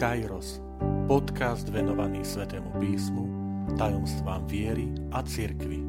Kairos, 0.00 0.64
podcast 1.04 1.68
venovaný 1.68 2.24
Svetému 2.24 2.72
písmu, 2.80 3.28
tajomstvám 3.76 4.48
viery 4.48 4.88
a 5.12 5.20
cirkvi. 5.20 5.84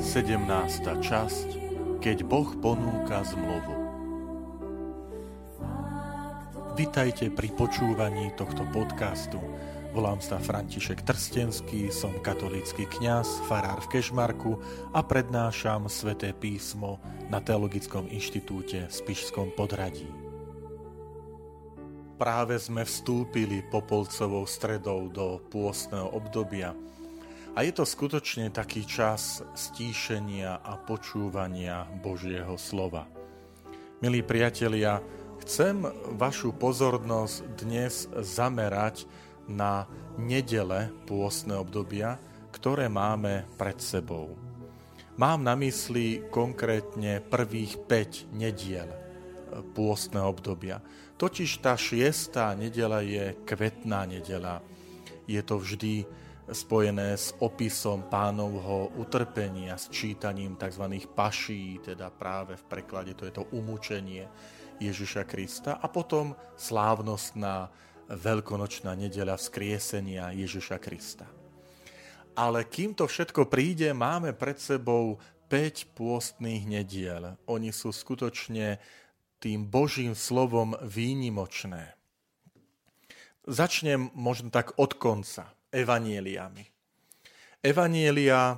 Sedemnásta 0.00 0.96
časť, 0.96 1.48
keď 2.00 2.24
Boh 2.24 2.56
ponúka 2.56 3.20
zmluvu. 3.20 3.76
Vitajte 6.72 7.28
pri 7.28 7.52
počúvaní 7.52 8.32
tohto 8.40 8.64
podcastu. 8.72 9.36
Volám 9.92 10.24
sa 10.24 10.40
František 10.40 11.04
Trstenský, 11.04 11.92
som 11.92 12.16
katolícky 12.24 12.88
kňaz, 12.88 13.44
farár 13.44 13.76
v 13.84 13.92
Kešmarku 13.92 14.56
a 14.88 15.04
prednášam 15.04 15.84
sväté 15.92 16.32
písmo 16.32 16.96
na 17.28 17.44
Teologickom 17.44 18.08
inštitúte 18.08 18.88
v 18.88 18.92
Spišskom 18.92 19.52
podradí. 19.52 20.08
Práve 22.16 22.56
sme 22.56 22.88
vstúpili 22.88 23.60
popolcovou 23.68 24.48
stredou 24.48 25.12
do 25.12 25.44
pôstneho 25.52 26.08
obdobia 26.08 26.72
a 27.52 27.60
je 27.60 27.76
to 27.76 27.84
skutočne 27.84 28.48
taký 28.48 28.88
čas 28.88 29.44
stíšenia 29.52 30.56
a 30.56 30.72
počúvania 30.88 31.84
Božieho 32.00 32.56
slova. 32.56 33.04
Milí 34.00 34.24
priatelia, 34.24 35.04
Chcem 35.42 35.82
vašu 36.14 36.54
pozornosť 36.54 37.42
dnes 37.58 38.06
zamerať 38.14 39.10
na 39.52 39.86
nedele 40.16 40.88
pôstne 41.04 41.56
obdobia, 41.56 42.16
ktoré 42.52 42.88
máme 42.88 43.48
pred 43.60 43.76
sebou. 43.80 44.36
Mám 45.20 45.44
na 45.44 45.52
mysli 45.60 46.24
konkrétne 46.32 47.20
prvých 47.20 47.76
5 47.84 48.32
nediel 48.32 48.88
pôstneho 49.76 50.32
obdobia. 50.32 50.80
Totiž 51.20 51.60
tá 51.60 51.76
šiestá 51.76 52.56
nedela 52.56 53.04
je 53.04 53.36
kvetná 53.44 54.08
nedela. 54.08 54.64
Je 55.28 55.38
to 55.44 55.60
vždy 55.60 56.08
spojené 56.50 57.14
s 57.14 57.36
opisom 57.38 58.08
pánovho 58.10 58.90
utrpenia, 58.98 59.78
s 59.78 59.92
čítaním 59.92 60.56
tzv. 60.56 60.84
paší, 61.14 61.78
teda 61.84 62.10
práve 62.10 62.56
v 62.56 62.64
preklade 62.66 63.12
to 63.14 63.28
je 63.28 63.34
to 63.36 63.44
umúčenie 63.54 64.26
Ježiša 64.82 65.22
Krista 65.28 65.78
a 65.78 65.86
potom 65.86 66.34
slávnostná 66.58 67.70
veľkonočná 68.12 68.92
nedeľa 68.92 69.40
vzkriesenia 69.40 70.36
Ježiša 70.36 70.76
Krista. 70.76 71.24
Ale 72.36 72.64
kým 72.68 72.96
to 72.96 73.08
všetko 73.08 73.48
príde, 73.48 73.92
máme 73.92 74.32
pred 74.36 74.56
sebou 74.56 75.20
5 75.52 75.96
pôstnych 75.96 76.64
nediel. 76.64 77.36
Oni 77.44 77.72
sú 77.72 77.92
skutočne 77.92 78.80
tým 79.36 79.68
Božím 79.68 80.16
slovom 80.16 80.72
výnimočné. 80.80 81.92
Začnem 83.42 84.14
možno 84.14 84.48
tak 84.54 84.78
od 84.78 84.96
konca, 84.96 85.50
evanieliami. 85.74 86.64
Evanielia 87.60 88.56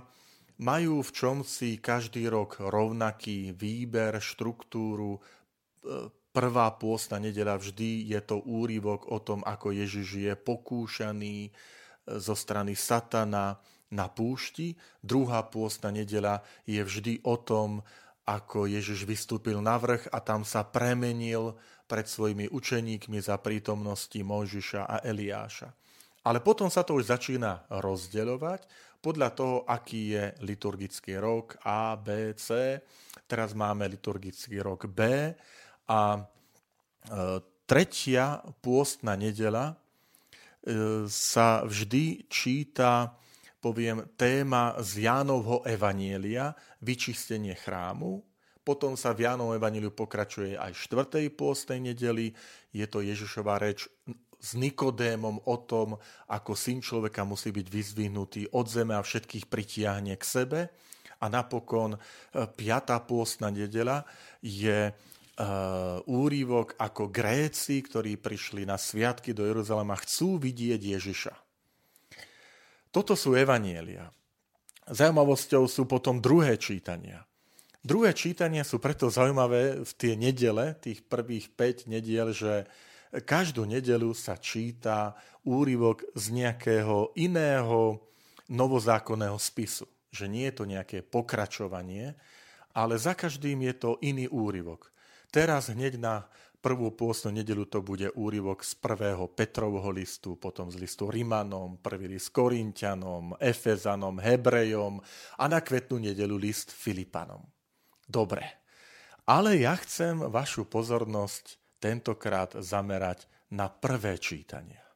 majú 0.61 1.03
v 1.03 1.11
čomsi 1.11 1.83
každý 1.83 2.31
rok 2.31 2.61
rovnaký 2.61 3.57
výber, 3.57 4.21
štruktúru, 4.23 5.19
prvá 6.35 6.67
pôstna 6.75 7.23
nedela 7.23 7.55
vždy 7.55 8.11
je 8.11 8.21
to 8.27 8.43
úryvok 8.43 9.07
o 9.15 9.23
tom, 9.23 9.47
ako 9.47 9.71
Ježiš 9.71 10.09
je 10.19 10.33
pokúšaný 10.35 11.47
e, 11.47 11.51
zo 12.19 12.35
strany 12.35 12.75
satana 12.75 13.63
na 13.95 14.11
púšti. 14.11 14.75
Druhá 14.99 15.47
pôstna 15.47 15.95
nedela 15.95 16.42
je 16.67 16.83
vždy 16.83 17.23
o 17.23 17.39
tom, 17.39 17.86
ako 18.27 18.67
Ježiš 18.67 19.07
vystúpil 19.07 19.63
na 19.63 19.79
vrch 19.79 20.11
a 20.11 20.19
tam 20.19 20.42
sa 20.42 20.67
premenil 20.67 21.55
pred 21.86 22.08
svojimi 22.08 22.51
učeníkmi 22.51 23.23
za 23.23 23.39
prítomnosti 23.39 24.17
Mojžiša 24.17 24.83
a 24.91 24.97
Eliáša. 25.07 25.70
Ale 26.25 26.41
potom 26.41 26.73
sa 26.73 26.83
to 26.83 26.97
už 26.97 27.13
začína 27.13 27.69
rozdeľovať 27.69 28.64
podľa 29.05 29.29
toho, 29.37 29.57
aký 29.69 30.17
je 30.17 30.25
liturgický 30.41 31.20
rok 31.20 31.61
A, 31.69 31.92
B, 32.01 32.33
C. 32.33 32.81
Teraz 33.29 33.53
máme 33.53 33.85
liturgický 33.85 34.64
rok 34.64 34.89
B 34.89 35.29
a 35.89 36.17
e, 36.17 36.20
tretia 37.64 38.40
pôstna 38.61 39.17
nedela 39.17 39.72
e, 39.72 39.74
sa 41.08 41.64
vždy 41.64 42.28
číta, 42.28 43.17
poviem, 43.61 44.05
téma 44.17 44.77
z 44.80 45.08
Jánovho 45.08 45.64
evanielia, 45.64 46.52
vyčistenie 46.84 47.56
chrámu. 47.56 48.20
Potom 48.64 48.96
sa 48.96 49.12
v 49.12 49.28
Jánovom 49.28 49.56
evaníliu 49.56 49.92
pokračuje 49.92 50.56
aj 50.56 50.72
štvrtej 50.72 51.36
pôstnej 51.36 51.80
nedeli. 51.80 52.33
Je 52.72 52.89
to 52.89 53.05
Ježišová 53.05 53.61
reč 53.61 53.84
s 54.45 54.56
Nikodémom 54.56 55.40
o 55.48 55.56
tom, 55.64 55.96
ako 56.28 56.52
syn 56.52 56.84
človeka 56.84 57.24
musí 57.24 57.48
byť 57.48 57.66
vyzvihnutý 57.68 58.52
od 58.52 58.68
zeme 58.68 58.92
a 58.92 59.01
všetkých 59.01 59.48
pritiahne 59.48 60.16
k 60.20 60.24
sebe. 60.24 60.61
A 61.20 61.33
napokon 61.33 61.96
e, 61.96 61.98
piatá 62.52 63.01
pôstna 63.01 63.48
nedela 63.48 64.05
je 64.45 64.92
úrivok, 66.06 66.78
ako 66.78 67.11
Gréci, 67.11 67.83
ktorí 67.83 68.14
prišli 68.18 68.62
na 68.62 68.78
sviatky 68.78 69.34
do 69.34 69.42
Jeruzalema, 69.42 69.98
chcú 69.98 70.39
vidieť 70.39 70.78
Ježiša. 70.78 71.34
Toto 72.95 73.18
sú 73.18 73.34
evanielia. 73.34 74.14
Zaujímavosťou 74.86 75.67
sú 75.67 75.90
potom 75.90 76.22
druhé 76.22 76.55
čítania. 76.55 77.27
Druhé 77.83 78.14
čítania 78.14 78.62
sú 78.62 78.78
preto 78.78 79.11
zaujímavé 79.11 79.83
v 79.83 79.92
tie 79.98 80.14
nedele, 80.14 80.78
tých 80.78 81.02
prvých 81.02 81.51
5 81.52 81.90
nediel, 81.90 82.30
že 82.30 82.70
každú 83.11 83.66
nedelu 83.66 84.14
sa 84.14 84.39
číta 84.39 85.18
úrivok 85.42 86.06
z 86.14 86.30
nejakého 86.30 87.11
iného 87.18 87.98
novozákonného 88.46 89.36
spisu. 89.42 89.90
Že 90.14 90.30
nie 90.30 90.46
je 90.46 90.55
to 90.55 90.64
nejaké 90.64 91.02
pokračovanie, 91.02 92.14
ale 92.70 92.95
za 92.95 93.18
každým 93.18 93.66
je 93.66 93.74
to 93.74 93.90
iný 94.06 94.30
úrivok. 94.30 94.94
Teraz 95.34 95.67
hneď 95.67 95.98
na 95.98 96.30
prvú 96.62 96.95
pôstnu 96.95 97.34
nedelu 97.34 97.67
to 97.67 97.83
bude 97.83 98.06
úryvok 98.14 98.62
z 98.62 98.78
prvého 98.78 99.27
Petrovho 99.27 99.90
listu, 99.90 100.39
potom 100.39 100.70
z 100.70 100.78
listu 100.78 101.11
Rimanom, 101.11 101.83
prvý 101.83 102.06
list 102.06 102.30
Korintianom, 102.30 103.34
Efezanom, 103.42 104.22
Hebrejom 104.22 105.02
a 105.34 105.45
na 105.50 105.58
kvetnú 105.58 105.98
nedelu 105.98 106.39
list 106.39 106.70
Filipanom. 106.70 107.42
Dobre, 108.06 108.46
ale 109.27 109.58
ja 109.58 109.74
chcem 109.74 110.22
vašu 110.22 110.70
pozornosť 110.70 111.58
tentokrát 111.83 112.55
zamerať 112.55 113.27
na 113.51 113.66
prvé 113.66 114.22
čítania. 114.22 114.86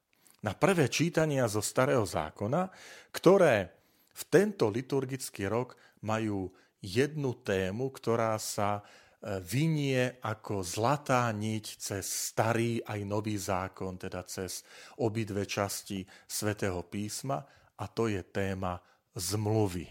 Na 0.47 0.55
prvé 0.55 0.87
čítania 0.87 1.50
zo 1.50 1.59
Starého 1.59 2.06
zákona, 2.06 2.70
ktoré 3.10 3.75
v 4.15 4.22
tento 4.31 4.70
liturgický 4.70 5.50
rok 5.50 5.75
majú 6.06 6.55
jednu 6.78 7.34
tému, 7.43 7.91
ktorá 7.91 8.38
sa 8.38 8.87
vynie 9.23 10.23
ako 10.23 10.62
zlatá 10.62 11.27
niť 11.34 11.65
cez 11.79 12.06
starý 12.06 12.79
aj 12.87 13.01
nový 13.03 13.34
zákon, 13.34 13.99
teda 13.99 14.23
cez 14.27 14.62
obidve 15.03 15.43
časti 15.43 16.06
svätého 16.27 16.87
písma 16.87 17.43
a 17.79 17.84
to 17.91 18.06
je 18.06 18.23
téma 18.23 18.79
zmluvy. 19.19 19.91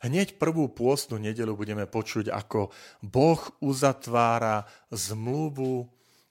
Hneď 0.00 0.40
prvú 0.40 0.72
pôstnu 0.72 1.20
nedelu 1.20 1.52
budeme 1.52 1.84
počuť, 1.84 2.32
ako 2.32 2.72
Boh 3.04 3.42
uzatvára 3.60 4.64
zmluvu 4.88 5.84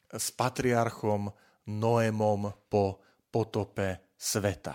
s 0.09 0.33
patriarchom 0.33 1.29
Noémom 1.69 2.65
po 2.65 2.97
potope 3.29 4.17
sveta. 4.17 4.73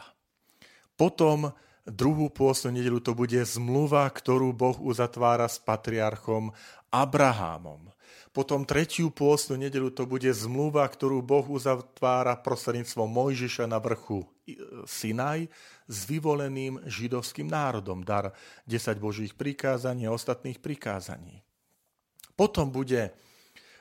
Potom 0.95 1.51
druhú 1.85 2.33
pôstnu 2.33 2.73
nedelu 2.73 3.01
to 3.01 3.13
bude 3.13 3.39
zmluva, 3.45 4.09
ktorú 4.09 4.57
Boh 4.57 4.77
uzatvára 4.81 5.49
s 5.49 5.61
patriarchom 5.61 6.53
Abrahámom. 6.89 7.93
Potom 8.35 8.67
tretiu 8.67 9.15
pôstnu 9.15 9.55
nedelu 9.55 9.95
to 9.95 10.11
bude 10.11 10.27
zmluva, 10.35 10.83
ktorú 10.91 11.23
Boh 11.23 11.47
uzatvára 11.47 12.35
prostredníctvom 12.43 13.07
Mojžiša 13.07 13.71
na 13.71 13.79
vrchu 13.79 14.27
Sinaj 14.85 15.47
s 15.87 15.99
vyvoleným 16.11 16.83
židovským 16.85 17.47
národom, 17.47 18.03
dar 18.03 18.35
10 18.67 18.99
božích 18.99 19.33
prikázaní 19.39 20.11
a 20.11 20.13
ostatných 20.13 20.59
prikázaní. 20.59 21.47
Potom 22.35 22.75
bude 22.75 23.15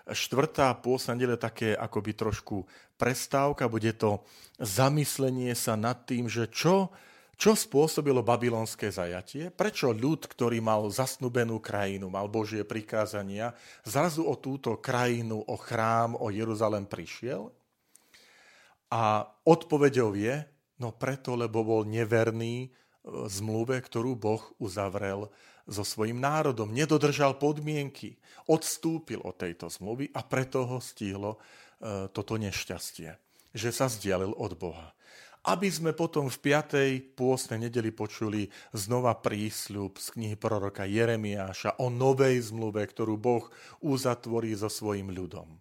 štvrtá 0.05 0.69
pôstna 0.83 1.17
nedela 1.17 1.39
také 1.39 1.73
akoby 1.73 2.11
trošku 2.13 2.69
prestávka, 2.99 3.71
bude 3.71 3.95
to 3.97 4.21
zamyslenie 4.61 5.55
sa 5.57 5.73
nad 5.73 6.05
tým, 6.05 6.29
že 6.29 6.51
čo 6.51 6.93
čo 7.43 7.59
spôsobilo 7.59 8.23
babylonské 8.23 8.87
zajatie? 8.87 9.51
Prečo 9.51 9.91
ľud, 9.91 10.31
ktorý 10.31 10.63
mal 10.63 10.87
zasnubenú 10.87 11.59
krajinu, 11.59 12.07
mal 12.07 12.31
Božie 12.31 12.63
prikázania, 12.63 13.51
zrazu 13.83 14.23
o 14.23 14.39
túto 14.39 14.79
krajinu, 14.79 15.43
o 15.43 15.59
chrám, 15.59 16.15
o 16.15 16.31
Jeruzalem 16.31 16.87
prišiel? 16.87 17.51
A 18.87 19.27
odpovedou 19.43 20.15
je, 20.15 20.47
No 20.81 20.91
preto, 20.91 21.37
lebo 21.37 21.63
bol 21.63 21.87
neverný 21.87 22.67
e, 22.67 22.69
zmluve, 23.31 23.79
ktorú 23.79 24.17
Boh 24.17 24.43
uzavrel 24.57 25.29
so 25.63 25.85
svojím 25.85 26.19
národom. 26.19 26.73
Nedodržal 26.75 27.37
podmienky, 27.39 28.19
odstúpil 28.49 29.23
od 29.23 29.37
tejto 29.37 29.69
zmluvy 29.71 30.11
a 30.11 30.25
preto 30.25 30.67
ho 30.67 30.83
stihlo 30.83 31.37
e, 31.37 32.09
toto 32.11 32.35
nešťastie, 32.35 33.09
že 33.55 33.69
sa 33.71 33.87
vzdialil 33.87 34.33
od 34.35 34.59
Boha 34.59 34.91
aby 35.43 35.67
sme 35.67 35.91
potom 35.91 36.31
v 36.31 36.37
5. 36.39 37.19
pôstnej 37.19 37.67
nedeli 37.67 37.91
počuli 37.91 38.47
znova 38.71 39.19
prísľub 39.19 39.99
z 39.99 40.07
knihy 40.15 40.35
proroka 40.39 40.87
Jeremiáša 40.87 41.83
o 41.83 41.91
novej 41.91 42.39
zmluve, 42.47 42.87
ktorú 42.87 43.19
Boh 43.19 43.51
uzatvorí 43.83 44.55
so 44.55 44.71
svojim 44.71 45.11
ľudom. 45.11 45.59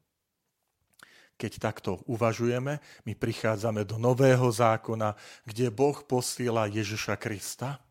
Keď 1.35 1.53
takto 1.59 1.99
uvažujeme, 2.07 2.79
my 2.79 3.13
prichádzame 3.19 3.83
do 3.83 3.99
nového 3.99 4.47
zákona, 4.47 5.19
kde 5.43 5.75
Boh 5.75 5.99
posiela 6.07 6.71
Ježiša 6.71 7.19
Krista, 7.19 7.83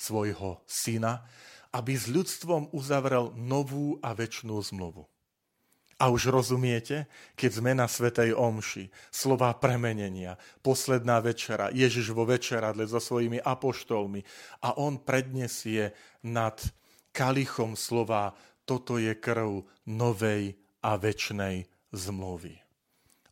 svojho 0.00 0.64
syna, 0.64 1.28
aby 1.76 1.92
s 1.92 2.08
ľudstvom 2.08 2.72
uzavrel 2.72 3.36
novú 3.36 4.00
a 4.00 4.16
väčšnú 4.16 4.56
zmluvu. 4.56 5.04
A 5.94 6.10
už 6.10 6.34
rozumiete, 6.34 7.06
keď 7.38 7.50
sme 7.54 7.72
na 7.72 7.86
Svetej 7.86 8.34
Omši, 8.34 8.90
slova 9.14 9.54
premenenia, 9.54 10.34
posledná 10.58 11.22
večera, 11.22 11.70
Ježiš 11.70 12.10
vo 12.10 12.26
večeradle 12.26 12.82
so 12.90 12.98
svojimi 12.98 13.38
apoštolmi 13.38 14.20
a 14.66 14.74
on 14.74 14.98
prednesie 14.98 15.94
nad 16.26 16.58
kalichom 17.14 17.78
slova 17.78 18.34
toto 18.64 18.96
je 18.96 19.14
krv 19.14 19.62
novej 19.86 20.56
a 20.82 20.96
väčšnej 20.96 21.68
zmluvy. 21.94 22.58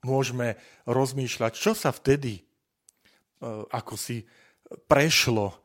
Môžeme 0.06 0.61
rozmýšľať, 0.87 1.53
čo 1.56 1.73
sa 1.75 1.91
vtedy 1.91 2.41
e, 2.41 2.43
ako 3.70 3.94
si 3.97 4.23
prešlo, 4.87 5.50
e, 5.50 5.56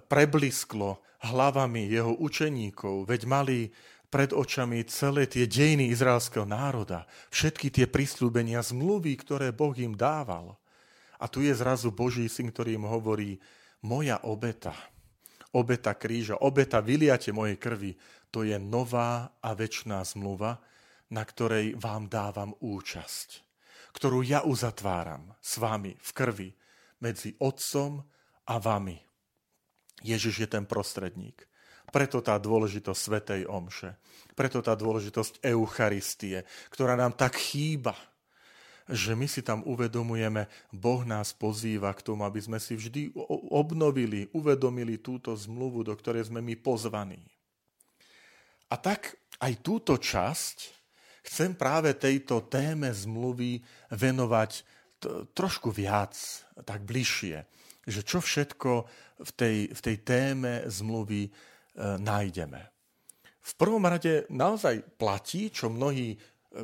preblisklo 0.00 1.02
hlavami 1.18 1.90
jeho 1.90 2.14
učeníkov, 2.14 3.10
veď 3.10 3.20
mali 3.26 3.58
pred 4.08 4.32
očami 4.32 4.84
celé 4.88 5.28
tie 5.28 5.44
dejiny 5.44 5.92
izraelského 5.92 6.48
národa, 6.48 7.04
všetky 7.28 7.68
tie 7.68 7.86
prislúbenia, 7.88 8.64
zmluvy, 8.64 9.16
ktoré 9.20 9.52
Boh 9.52 9.76
im 9.76 9.92
dával. 9.92 10.56
A 11.20 11.28
tu 11.28 11.44
je 11.44 11.52
zrazu 11.52 11.92
Boží 11.92 12.24
syn, 12.30 12.48
ktorý 12.48 12.80
im 12.80 12.86
hovorí, 12.88 13.36
moja 13.84 14.18
obeta, 14.24 14.74
obeta 15.52 15.94
kríža, 15.94 16.40
obeta 16.40 16.80
vyliate 16.80 17.30
mojej 17.30 17.58
krvi, 17.60 17.92
to 18.28 18.44
je 18.44 18.56
nová 18.60 19.32
a 19.40 19.50
väčšiná 19.56 20.04
zmluva, 20.04 20.60
na 21.08 21.24
ktorej 21.24 21.76
vám 21.80 22.12
dávam 22.12 22.52
účasť, 22.60 23.28
ktorú 23.96 24.20
ja 24.20 24.44
uzatváram 24.44 25.32
s 25.40 25.56
vami 25.56 25.96
v 25.96 26.10
krvi 26.12 26.48
medzi 27.00 27.32
Otcom 27.40 28.04
a 28.44 28.54
vami. 28.60 29.00
Ježiš 30.04 30.46
je 30.46 30.48
ten 30.48 30.68
prostredník. 30.68 31.47
Preto 31.88 32.20
tá 32.20 32.36
dôležitosť 32.36 33.00
Svetej 33.00 33.42
Omše. 33.48 33.96
Preto 34.36 34.60
tá 34.60 34.76
dôležitosť 34.76 35.40
Eucharistie, 35.42 36.44
ktorá 36.68 36.94
nám 36.94 37.16
tak 37.16 37.34
chýba, 37.34 37.96
že 38.88 39.12
my 39.12 39.28
si 39.28 39.44
tam 39.44 39.60
uvedomujeme, 39.68 40.48
Boh 40.72 41.04
nás 41.04 41.36
pozýva 41.36 41.92
k 41.92 42.00
tomu, 42.00 42.24
aby 42.24 42.40
sme 42.40 42.56
si 42.56 42.72
vždy 42.72 43.12
obnovili, 43.52 44.32
uvedomili 44.32 44.96
túto 44.96 45.36
zmluvu, 45.36 45.84
do 45.84 45.92
ktorej 45.92 46.32
sme 46.32 46.40
my 46.40 46.56
pozvaní. 46.56 47.20
A 48.72 48.80
tak 48.80 49.16
aj 49.44 49.52
túto 49.60 50.00
časť 50.00 50.56
chcem 51.28 51.52
práve 51.52 51.92
tejto 51.96 52.48
téme 52.48 52.88
zmluvy 52.88 53.60
venovať 53.92 54.64
trošku 55.36 55.68
viac, 55.68 56.16
tak 56.64 56.84
bližšie. 56.88 57.44
Že 57.84 58.00
čo 58.04 58.18
všetko 58.24 58.72
v 59.20 59.30
tej, 59.36 59.56
v 59.72 59.80
tej 59.84 59.96
téme 60.00 60.52
zmluvy 60.64 61.28
nájdeme. 61.78 62.74
V 63.48 63.52
prvom 63.56 63.80
rade 63.86 64.28
naozaj 64.28 64.84
platí, 65.00 65.48
čo 65.48 65.72
mnohí 65.72 66.12
e, 66.12 66.18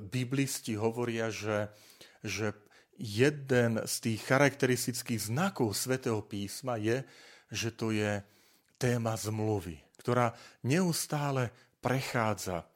biblisti 0.05 0.77
hovoria, 0.77 1.33
že, 1.33 1.73
že 2.21 2.53
jeden 3.01 3.81
z 3.81 3.95
tých 4.05 4.21
charakteristických 4.29 5.33
znakov 5.33 5.73
svätého 5.73 6.21
písma 6.21 6.77
je, 6.77 7.01
že 7.49 7.73
to 7.73 7.89
je 7.95 8.21
téma 8.77 9.17
zmluvy, 9.17 9.81
ktorá 9.97 10.37
neustále 10.67 11.49
prechádza 11.81 12.69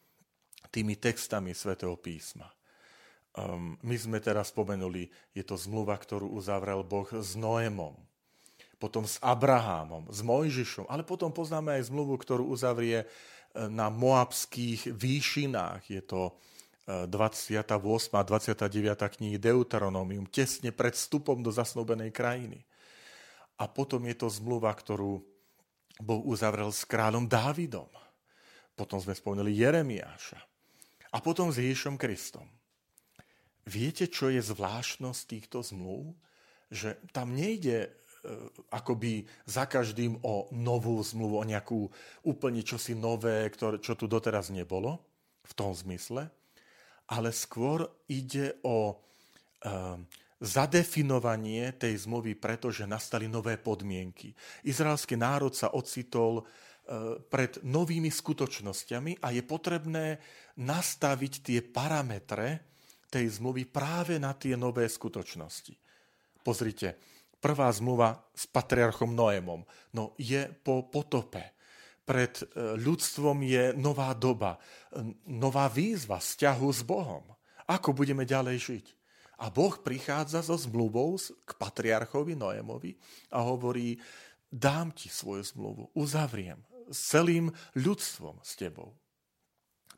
tými 0.73 0.97
textami 0.97 1.53
svätého 1.53 1.97
písma. 2.01 2.49
Um, 3.37 3.77
my 3.85 3.97
sme 3.97 4.19
teraz 4.25 4.51
spomenuli, 4.51 5.07
je 5.37 5.45
to 5.45 5.55
zmluva, 5.55 5.95
ktorú 6.01 6.33
uzavrel 6.33 6.81
Boh 6.81 7.07
s 7.13 7.37
Noémom 7.37 8.08
potom 8.79 9.03
s 9.05 9.19
Abrahámom, 9.19 10.07
s 10.07 10.23
Mojžišom, 10.23 10.87
ale 10.87 11.03
potom 11.03 11.35
poznáme 11.35 11.77
aj 11.77 11.91
zmluvu, 11.91 12.15
ktorú 12.15 12.47
uzavrie 12.47 13.03
e, 13.03 13.07
na 13.67 13.91
Moabských 13.91 14.95
výšinách. 14.95 15.83
Je 15.91 16.03
to 16.07 16.39
28. 16.89 17.69
a 18.17 18.23
29. 18.25 19.21
knihy 19.21 19.37
Deuteronomium, 19.37 20.25
tesne 20.25 20.73
pred 20.73 20.97
vstupom 20.97 21.45
do 21.45 21.53
zasnúbenej 21.53 22.09
krajiny. 22.09 22.65
A 23.61 23.69
potom 23.69 24.01
je 24.09 24.17
to 24.17 24.33
zmluva, 24.33 24.73
ktorú 24.73 25.21
Boh 26.01 26.23
uzavrel 26.25 26.73
s 26.73 26.89
kráľom 26.89 27.29
Dávidom. 27.29 27.91
Potom 28.73 29.03
sme 29.03 29.13
spomenuli 29.13 29.53
Jeremiáša. 29.59 30.41
A 31.13 31.19
potom 31.21 31.53
s 31.53 31.61
Ježišom 31.61 32.01
Kristom. 32.01 32.49
Viete, 33.69 34.09
čo 34.09 34.33
je 34.33 34.41
zvláštnosť 34.41 35.21
týchto 35.29 35.61
zmluv? 35.61 36.17
Že 36.73 36.97
tam 37.13 37.37
nejde 37.37 37.93
E, 38.08 38.08
akoby 38.75 39.25
za 39.47 39.65
každým 39.71 40.19
o 40.27 40.51
novú 40.53 40.99
zmluvu, 41.01 41.35
o 41.39 41.49
nejakú 41.49 41.81
úplne 42.27 42.63
čosi 42.67 42.99
nové, 42.99 43.47
ktoré, 43.49 43.79
čo 43.79 43.95
tu 43.95 44.11
doteraz 44.11 44.51
nebolo, 44.51 44.99
v 45.49 45.53
tom 45.57 45.73
zmysle, 45.73 46.29
ale 47.09 47.29
skôr 47.33 47.89
ide 48.13 48.61
o 48.67 48.93
e, 48.93 48.95
zadefinovanie 50.45 51.73
tej 51.81 52.05
zmluvy, 52.05 52.37
pretože 52.37 52.85
nastali 52.85 53.27
nové 53.27 53.57
podmienky. 53.57 54.37
Izraelský 54.69 55.17
národ 55.17 55.57
sa 55.57 55.73
ocitol 55.73 56.45
e, 56.45 56.45
pred 57.33 57.65
novými 57.65 58.13
skutočnosťami 58.13 59.25
a 59.25 59.33
je 59.33 59.43
potrebné 59.43 60.21
nastaviť 60.61 61.33
tie 61.41 61.59
parametre 61.65 62.69
tej 63.09 63.41
zmluvy 63.41 63.65
práve 63.65 64.21
na 64.21 64.37
tie 64.37 64.53
nové 64.53 64.85
skutočnosti. 64.85 65.73
Pozrite, 66.45 67.01
prvá 67.39 67.71
zmluva 67.71 68.23
s 68.35 68.47
patriarchom 68.47 69.15
Noémom. 69.15 69.63
No 69.95 70.15
je 70.19 70.47
po 70.63 70.87
potope. 70.87 71.55
Pred 72.09 72.35
e, 72.41 72.45
ľudstvom 72.81 73.45
je 73.45 73.77
nová 73.77 74.17
doba, 74.17 74.57
nová 75.29 75.69
výzva 75.69 76.19
vzťahu 76.19 76.69
s 76.73 76.81
Bohom. 76.81 77.25
Ako 77.69 77.93
budeme 77.93 78.25
ďalej 78.25 78.57
žiť? 78.59 78.87
A 79.39 79.55
Boh 79.55 79.77
prichádza 79.79 80.43
so 80.43 80.59
zmluvou 80.59 81.15
k 81.47 81.51
patriarchovi 81.55 82.35
Noémovi 82.35 82.99
a 83.31 83.45
hovorí, 83.45 84.01
dám 84.51 84.91
ti 84.91 85.07
svoju 85.07 85.45
zmluvu, 85.55 85.83
uzavriem 85.95 86.59
s 86.91 87.13
celým 87.15 87.53
ľudstvom 87.77 88.41
s 88.43 88.57
tebou. 88.57 88.97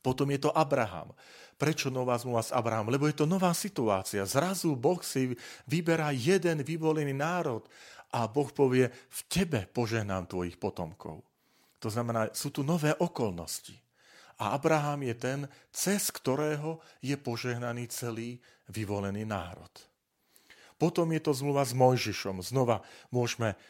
Potom 0.01 0.29
je 0.33 0.49
to 0.49 0.51
Abraham. 0.53 1.13
Prečo 1.61 1.93
nová 1.93 2.17
zmluva 2.17 2.41
s 2.41 2.57
Abrahamom? 2.57 2.89
Lebo 2.89 3.05
je 3.05 3.21
to 3.21 3.29
nová 3.29 3.53
situácia. 3.53 4.25
Zrazu 4.25 4.73
Boh 4.73 5.01
si 5.05 5.37
vyberá 5.69 6.09
jeden 6.17 6.65
vyvolený 6.65 7.13
národ 7.13 7.69
a 8.17 8.25
Boh 8.25 8.49
povie, 8.49 8.89
v 8.89 9.21
tebe 9.29 9.69
požehnám 9.69 10.27
tvojich 10.27 10.57
potomkov. 10.57 11.21
To 11.81 11.89
znamená, 11.89 12.33
sú 12.33 12.49
tu 12.53 12.65
nové 12.65 12.97
okolnosti. 12.97 13.77
A 14.41 14.57
Abraham 14.57 15.05
je 15.05 15.15
ten, 15.21 15.39
cez 15.69 16.09
ktorého 16.09 16.81
je 17.05 17.13
požehnaný 17.21 17.93
celý 17.93 18.41
vyvolený 18.73 19.29
národ. 19.29 19.90
Potom 20.81 21.13
je 21.13 21.21
to 21.21 21.37
zmluva 21.37 21.69
s 21.69 21.77
Mojžišom. 21.77 22.41
Znova 22.41 22.81
môžeme 23.13 23.61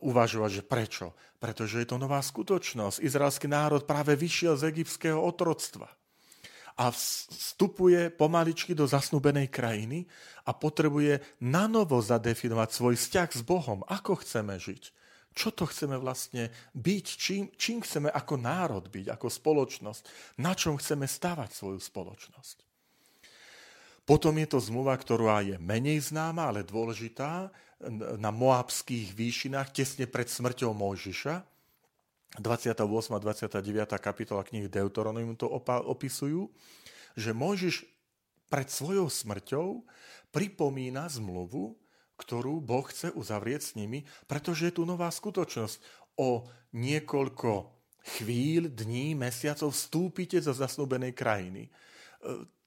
uvažovať, 0.00 0.50
že 0.50 0.62
prečo? 0.64 1.12
Pretože 1.36 1.84
je 1.84 1.88
to 1.92 2.00
nová 2.00 2.24
skutočnosť. 2.24 3.04
Izraelský 3.04 3.44
národ 3.44 3.84
práve 3.84 4.16
vyšiel 4.16 4.56
z 4.56 4.72
egyptského 4.72 5.20
otroctva 5.20 5.92
a 6.76 6.92
vstupuje 6.92 8.12
pomaličky 8.12 8.72
do 8.72 8.84
zasnúbenej 8.88 9.48
krajiny 9.48 10.08
a 10.44 10.52
potrebuje 10.52 11.20
nanovo 11.44 12.00
zadefinovať 12.00 12.68
svoj 12.72 12.94
vzťah 13.00 13.28
s 13.32 13.42
Bohom. 13.44 13.84
Ako 13.88 14.20
chceme 14.24 14.56
žiť? 14.56 14.92
Čo 15.36 15.52
to 15.52 15.68
chceme 15.68 16.00
vlastne 16.00 16.48
byť? 16.72 17.06
Čím, 17.16 17.52
čím 17.60 17.84
chceme 17.84 18.08
ako 18.08 18.40
národ 18.40 18.88
byť, 18.88 19.12
ako 19.12 19.28
spoločnosť? 19.28 20.02
Na 20.40 20.56
čom 20.56 20.80
chceme 20.80 21.04
stavať 21.04 21.52
svoju 21.52 21.80
spoločnosť? 21.80 22.75
Potom 24.06 24.38
je 24.38 24.46
to 24.46 24.62
zmluva, 24.62 24.94
ktorá 24.94 25.42
je 25.42 25.58
menej 25.58 25.98
známa, 25.98 26.48
ale 26.54 26.62
dôležitá, 26.62 27.50
na 28.16 28.30
Moabských 28.30 29.12
výšinách, 29.12 29.74
tesne 29.74 30.06
pred 30.06 30.30
smrťou 30.30 30.70
Mojžiša, 30.72 31.42
28. 32.38 32.86
a 33.12 33.18
29. 33.18 33.98
kapitola 33.98 34.46
knihy 34.46 34.70
Deuteronomium 34.70 35.34
to 35.34 35.50
opisujú, 35.90 36.48
že 37.18 37.34
Mojžiš 37.34 37.84
pred 38.46 38.70
svojou 38.70 39.10
smrťou 39.10 39.82
pripomína 40.30 41.10
zmluvu, 41.10 41.74
ktorú 42.16 42.62
Boh 42.62 42.86
chce 42.86 43.12
uzavrieť 43.12 43.60
s 43.60 43.70
nimi, 43.74 44.06
pretože 44.30 44.70
je 44.70 44.76
tu 44.78 44.82
nová 44.88 45.10
skutočnosť. 45.10 45.82
O 46.16 46.48
niekoľko 46.72 47.72
chvíľ, 48.16 48.72
dní, 48.72 49.18
mesiacov 49.18 49.74
vstúpite 49.74 50.40
zo 50.40 50.54
zasnúbenej 50.54 51.12
krajiny. 51.12 51.68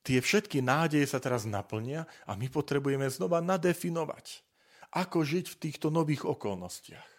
Tie 0.10 0.18
všetky 0.18 0.66
nádeje 0.66 1.06
sa 1.06 1.22
teraz 1.22 1.46
naplnia 1.46 2.10
a 2.26 2.34
my 2.34 2.50
potrebujeme 2.50 3.06
znova 3.14 3.46
nadefinovať, 3.46 4.42
ako 4.90 5.22
žiť 5.22 5.46
v 5.54 5.60
týchto 5.70 5.94
nových 5.94 6.26
okolnostiach. 6.26 7.10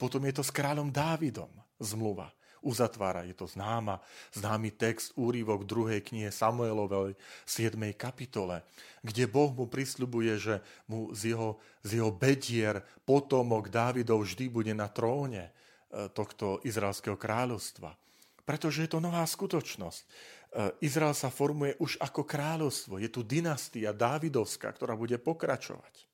Potom 0.00 0.24
je 0.24 0.32
to 0.32 0.40
s 0.40 0.48
kráľom 0.48 0.88
Dávidom 0.88 1.52
zmluva 1.76 2.32
uzatvára. 2.64 3.28
Je 3.28 3.36
to 3.36 3.44
známa, 3.44 4.00
známy 4.32 4.72
text, 4.76 5.12
úrivok 5.16 5.68
druhej 5.68 6.00
knihe 6.00 6.32
Samuelovej 6.32 7.16
7. 7.44 7.76
kapitole, 7.96 8.64
kde 9.04 9.28
Boh 9.28 9.52
mu 9.52 9.68
prisľubuje, 9.68 10.32
že 10.40 10.54
mu 10.88 11.12
z 11.12 11.36
jeho, 11.36 11.60
z 11.84 12.00
jeho 12.00 12.12
bedier 12.12 12.80
potomok 13.04 13.68
Dávidov 13.68 14.24
vždy 14.24 14.48
bude 14.48 14.72
na 14.76 14.88
tróne 14.88 15.52
e, 15.92 16.08
tohto 16.12 16.60
izraelského 16.64 17.16
kráľovstva. 17.16 17.96
Pretože 18.44 18.88
je 18.88 18.90
to 18.92 19.04
nová 19.04 19.24
skutočnosť. 19.24 20.02
E, 20.50 20.74
Izrael 20.82 21.14
sa 21.14 21.30
formuje 21.30 21.78
už 21.78 22.02
ako 22.02 22.26
kráľovstvo. 22.26 22.98
Je 22.98 23.06
tu 23.06 23.22
dynastia 23.22 23.94
Dávidovská, 23.94 24.74
ktorá 24.74 24.98
bude 24.98 25.14
pokračovať. 25.22 26.10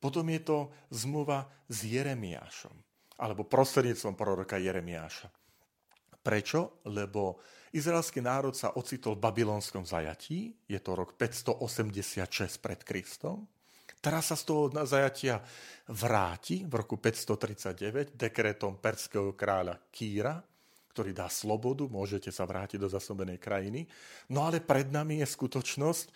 Potom 0.00 0.24
je 0.32 0.40
to 0.40 0.58
zmluva 0.88 1.44
s 1.68 1.84
Jeremiášom, 1.84 2.72
alebo 3.20 3.44
prostredníctvom 3.44 4.16
proroka 4.16 4.56
Jeremiáša. 4.56 5.28
Prečo? 6.24 6.80
Lebo 6.88 7.40
izraelský 7.76 8.24
národ 8.24 8.56
sa 8.56 8.72
ocitol 8.80 9.20
v 9.20 9.24
babylonskom 9.28 9.84
zajatí, 9.84 10.56
je 10.64 10.80
to 10.80 10.96
rok 10.96 11.20
586 11.20 12.64
pred 12.64 12.80
Kristom. 12.80 13.44
Teraz 14.00 14.32
sa 14.32 14.36
z 14.40 14.48
toho 14.48 14.72
zajatia 14.88 15.44
vráti 15.92 16.64
v 16.64 16.72
roku 16.80 16.96
539 16.96 18.16
dekretom 18.16 18.80
perského 18.80 19.36
kráľa 19.36 19.76
Kýra, 19.92 20.40
ktorý 20.90 21.14
dá 21.14 21.30
slobodu, 21.30 21.86
môžete 21.86 22.34
sa 22.34 22.44
vrátiť 22.44 22.82
do 22.82 22.90
zasobenej 22.90 23.38
krajiny. 23.38 23.86
No 24.26 24.44
ale 24.44 24.58
pred 24.58 24.90
nami 24.90 25.22
je 25.22 25.26
skutočnosť, 25.30 26.10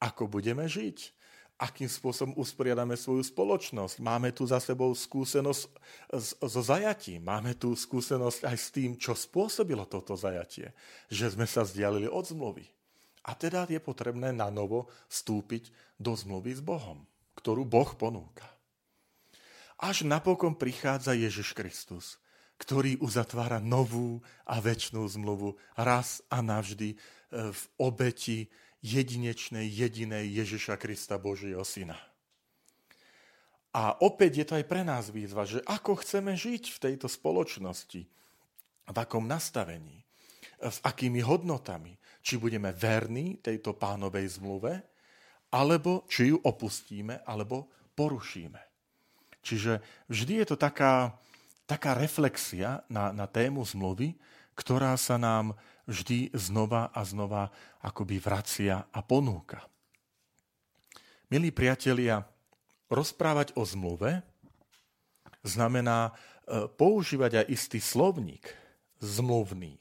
ako 0.00 0.30
budeme 0.30 0.64
žiť 0.64 1.20
akým 1.60 1.92
spôsobom 1.92 2.32
usporiadame 2.40 2.96
svoju 2.96 3.20
spoločnosť. 3.20 4.00
Máme 4.00 4.32
tu 4.32 4.48
za 4.48 4.56
sebou 4.56 4.96
skúsenosť 4.96 5.68
so 6.40 6.60
zajatím. 6.64 7.20
Máme 7.20 7.52
tu 7.52 7.76
skúsenosť 7.76 8.48
aj 8.48 8.56
s 8.56 8.68
tým, 8.72 8.96
čo 8.96 9.12
spôsobilo 9.12 9.84
toto 9.84 10.16
zajatie. 10.16 10.72
Že 11.12 11.36
sme 11.36 11.44
sa 11.44 11.60
vzdialili 11.60 12.08
od 12.08 12.24
zmluvy. 12.24 12.64
A 13.28 13.36
teda 13.36 13.68
je 13.68 13.76
potrebné 13.76 14.32
na 14.32 14.48
novo 14.48 14.88
vstúpiť 15.12 15.68
do 16.00 16.16
zmluvy 16.16 16.56
s 16.56 16.64
Bohom, 16.64 17.04
ktorú 17.36 17.68
Boh 17.68 17.92
ponúka. 17.92 18.48
Až 19.76 20.08
napokon 20.08 20.56
prichádza 20.56 21.12
Ježiš 21.12 21.52
Kristus, 21.52 22.16
ktorý 22.60 23.00
uzatvára 23.00 23.56
novú 23.56 24.20
a 24.44 24.60
väčšnú 24.60 25.00
zmluvu 25.08 25.56
raz 25.80 26.20
a 26.28 26.44
navždy 26.44 26.92
e, 26.92 26.96
v 27.50 27.62
obeti 27.80 28.52
jedinečnej, 28.84 29.64
jedinej 29.64 30.28
Ježiša 30.44 30.76
Krista 30.76 31.16
Božieho 31.16 31.64
Syna. 31.64 31.96
A 33.70 33.96
opäť 34.02 34.42
je 34.42 34.46
to 34.50 34.54
aj 34.58 34.66
pre 34.66 34.82
nás 34.82 35.08
výzva, 35.08 35.46
že 35.46 35.62
ako 35.62 36.02
chceme 36.02 36.34
žiť 36.34 36.74
v 36.74 36.78
tejto 36.90 37.06
spoločnosti, 37.06 38.02
v 38.90 38.96
akom 38.98 39.24
nastavení, 39.24 40.02
s 40.58 40.82
akými 40.82 41.22
hodnotami, 41.22 41.94
či 42.20 42.36
budeme 42.36 42.74
verní 42.74 43.38
tejto 43.40 43.78
pánovej 43.78 44.36
zmluve, 44.36 44.74
alebo 45.54 46.04
či 46.10 46.34
ju 46.34 46.36
opustíme, 46.42 47.22
alebo 47.24 47.70
porušíme. 47.94 48.60
Čiže 49.40 50.04
vždy 50.10 50.44
je 50.44 50.46
to 50.52 50.56
taká, 50.60 51.16
taká 51.70 51.94
reflexia 51.94 52.82
na, 52.90 53.14
na 53.14 53.30
tému 53.30 53.62
zmluvy, 53.62 54.18
ktorá 54.58 54.98
sa 54.98 55.14
nám 55.14 55.54
vždy 55.86 56.34
znova 56.34 56.90
a 56.90 57.06
znova 57.06 57.54
akoby 57.78 58.18
vracia 58.18 58.90
a 58.90 59.00
ponúka. 59.06 59.62
Milí 61.30 61.54
priatelia, 61.54 62.26
rozprávať 62.90 63.54
o 63.54 63.62
zmluve 63.62 64.18
znamená 65.46 66.10
e, 66.10 66.12
používať 66.74 67.46
aj 67.46 67.46
istý 67.46 67.78
slovník 67.78 68.50
zmluvný. 68.98 69.78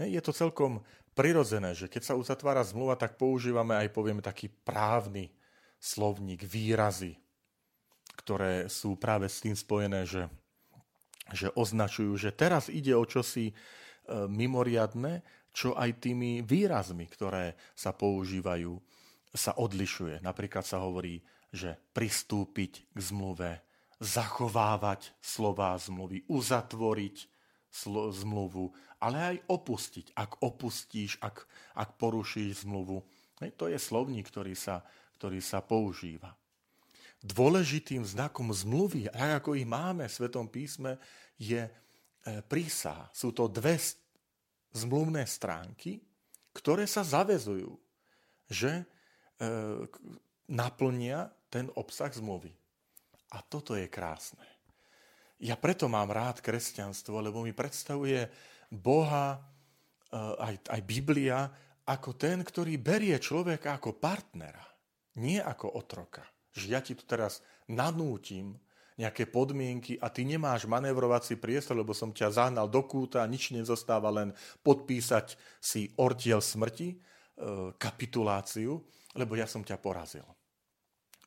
Je 0.00 0.18
to 0.24 0.32
celkom 0.32 0.80
prirodzené, 1.12 1.76
že 1.76 1.86
keď 1.86 2.02
sa 2.02 2.18
uzatvára 2.18 2.64
zmluva, 2.64 2.96
tak 2.96 3.20
používame 3.20 3.76
aj, 3.76 3.92
povieme, 3.92 4.24
taký 4.24 4.48
právny 4.50 5.30
slovník, 5.78 6.48
výrazy, 6.48 7.14
ktoré 8.18 8.66
sú 8.72 8.96
práve 8.96 9.28
s 9.28 9.38
tým 9.44 9.54
spojené, 9.54 10.08
že, 10.08 10.26
že 11.32 11.48
označujú, 11.54 12.12
že 12.20 12.34
teraz 12.34 12.68
ide 12.68 12.92
o 12.92 13.04
čosi 13.08 13.56
E, 14.04 14.28
mimoriadne, 14.28 15.24
čo 15.54 15.72
aj 15.72 16.04
tými 16.04 16.44
výrazmi, 16.44 17.08
ktoré 17.08 17.56
sa 17.72 17.96
používajú, 17.96 18.76
sa 19.32 19.56
odlišuje. 19.56 20.20
Napríklad 20.20 20.66
sa 20.66 20.84
hovorí, 20.84 21.24
že 21.48 21.80
pristúpiť 21.96 22.84
k 22.92 22.98
zmluve, 23.00 23.64
zachovávať 24.02 25.16
slová 25.24 25.72
zmluvy, 25.80 26.28
uzatvoriť 26.28 27.16
zmluvu, 28.12 28.76
ale 29.00 29.16
aj 29.16 29.36
opustiť. 29.48 30.12
Ak 30.12 30.44
opustíš, 30.44 31.16
ak, 31.24 31.48
ak 31.72 31.96
porušíš 31.96 32.68
zmluvu. 32.68 33.00
To 33.40 33.64
je 33.66 33.78
slovník, 33.80 34.28
ktorý 34.28 34.52
sa, 34.52 34.84
ktorý 35.16 35.40
sa 35.40 35.64
používa. 35.64 36.36
Dôležitým 37.24 38.04
znakom 38.04 38.52
zmluvy, 38.52 39.08
ak 39.08 39.40
ako 39.40 39.56
ich 39.56 39.64
máme 39.64 40.04
v 40.04 40.12
Svetom 40.12 40.44
písme, 40.44 41.00
je 41.40 41.64
E, 42.24 42.40
prísah. 42.40 43.12
Sú 43.12 43.36
to 43.36 43.52
dve 43.52 43.76
zmluvné 44.72 45.28
stránky, 45.28 46.00
ktoré 46.56 46.88
sa 46.88 47.04
zavezujú, 47.04 47.76
že 48.48 48.80
e, 48.80 48.84
naplnia 50.48 51.28
ten 51.52 51.68
obsah 51.76 52.08
zmluvy. 52.08 52.48
A 53.28 53.44
toto 53.44 53.76
je 53.76 53.84
krásne. 53.92 54.40
Ja 55.36 55.60
preto 55.60 55.84
mám 55.84 56.08
rád 56.08 56.40
kresťanstvo, 56.40 57.20
lebo 57.20 57.44
mi 57.44 57.52
predstavuje 57.52 58.24
Boha, 58.72 59.36
e, 59.36 59.38
aj, 60.16 60.54
aj 60.64 60.80
Biblia, 60.80 61.52
ako 61.84 62.16
ten, 62.16 62.40
ktorý 62.40 62.80
berie 62.80 63.20
človeka 63.20 63.76
ako 63.76 64.00
partnera, 64.00 64.64
nie 65.20 65.36
ako 65.36 65.76
otroka. 65.76 66.24
Že 66.54 66.66
ja 66.70 66.80
ti 66.80 66.94
tu 66.94 67.02
teraz 67.02 67.42
nanútim 67.66 68.54
nejaké 68.94 69.26
podmienky 69.26 69.98
a 69.98 70.06
ty 70.06 70.22
nemáš 70.22 70.70
manevrovací 70.70 71.34
priestor, 71.34 71.74
lebo 71.74 71.90
som 71.90 72.14
ťa 72.14 72.30
zahnal 72.30 72.70
do 72.70 72.82
kúta 72.86 73.26
nič 73.26 73.50
nezostáva 73.50 74.06
len 74.14 74.30
podpísať 74.62 75.34
si 75.58 75.90
ortiel 75.98 76.38
smrti, 76.38 76.94
e, 76.94 76.96
kapituláciu, 77.74 78.78
lebo 79.18 79.34
ja 79.34 79.50
som 79.50 79.66
ťa 79.66 79.82
porazil. 79.82 80.26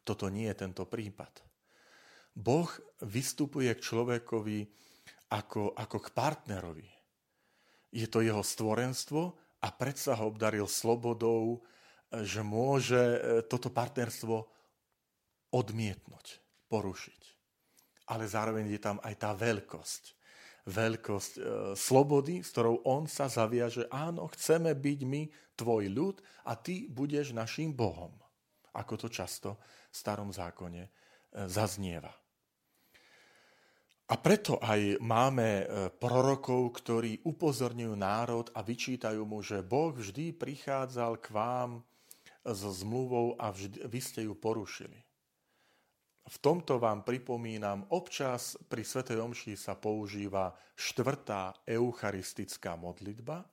Toto 0.07 0.31
nie 0.31 0.47
je 0.47 0.55
tento 0.63 0.87
prípad. 0.87 1.43
Boh 2.31 2.69
vystupuje 3.03 3.67
k 3.75 3.83
človekovi 3.83 4.59
ako, 5.35 5.75
ako 5.75 5.97
k 5.99 6.07
partnerovi. 6.15 6.87
Je 7.91 8.07
to 8.07 8.23
jeho 8.23 8.39
stvorenstvo 8.39 9.35
a 9.59 9.67
predsa 9.75 10.15
ho 10.15 10.31
obdaril 10.31 10.71
slobodou, 10.71 11.59
že 12.23 12.39
môže 12.39 12.95
e, 12.95 13.19
toto 13.43 13.67
partnerstvo 13.67 14.56
odmietnúť, 15.51 16.43
porušiť 16.67 17.37
ale 18.07 18.23
zároveň 18.23 18.71
je 18.71 18.81
tam 18.81 18.97
aj 19.03 19.15
tá 19.19 19.31
veľkosť. 19.35 20.03
Veľkosť 20.67 21.33
e, 21.39 21.41
slobody, 21.79 22.43
s 22.43 22.51
ktorou 22.51 22.83
on 22.87 23.07
sa 23.07 23.31
zaviaže, 23.31 23.87
áno, 23.87 24.27
chceme 24.31 24.75
byť 24.75 24.99
my 25.07 25.21
tvoj 25.55 25.87
ľud 25.91 26.19
a 26.47 26.59
ty 26.59 26.91
budeš 26.91 27.31
našim 27.31 27.71
Bohom. 27.71 28.11
Ako 28.75 28.99
to 28.99 29.07
často 29.07 29.59
v 29.91 29.95
starom 29.95 30.31
zákone 30.31 30.83
e, 30.83 30.89
zaznieva. 31.47 32.11
A 34.07 34.15
preto 34.19 34.59
aj 34.59 34.99
máme 35.03 35.47
e, 35.63 35.65
prorokov, 35.91 36.79
ktorí 36.83 37.23
upozorňujú 37.27 37.95
národ 37.95 38.47
a 38.55 38.63
vyčítajú 38.63 39.23
mu, 39.23 39.43
že 39.43 39.63
Boh 39.63 39.95
vždy 39.95 40.35
prichádzal 40.35 41.19
k 41.19 41.27
vám 41.31 41.83
so 42.43 42.71
zmluvou 42.71 43.35
a 43.39 43.51
vždy, 43.51 43.87
vy 43.87 43.99
ste 43.99 44.23
ju 44.27 44.35
porušili. 44.35 45.06
V 46.27 46.37
tomto 46.43 46.75
vám 46.75 47.07
pripomínam, 47.07 47.87
občas 47.95 48.59
pri 48.67 48.83
Svetej 48.83 49.23
Omši 49.23 49.55
sa 49.55 49.79
používa 49.79 50.51
štvrtá 50.75 51.63
eucharistická 51.63 52.75
modlitba 52.75 53.47